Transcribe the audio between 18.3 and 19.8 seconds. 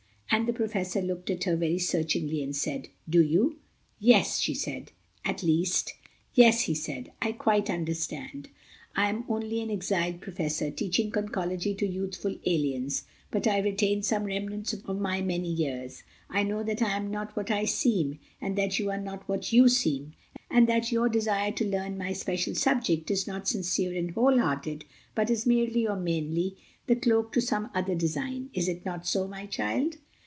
and that you are not what you